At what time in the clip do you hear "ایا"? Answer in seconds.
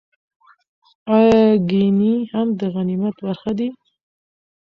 1.15-1.43